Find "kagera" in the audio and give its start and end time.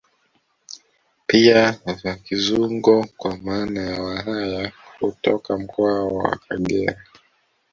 6.47-6.97